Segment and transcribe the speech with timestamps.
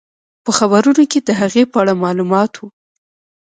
[0.43, 2.67] په خبرونو کې د هغې په اړه معلومات وو.